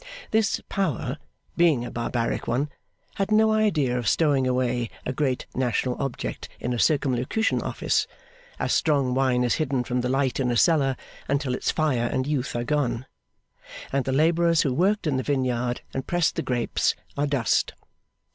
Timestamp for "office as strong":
7.61-9.13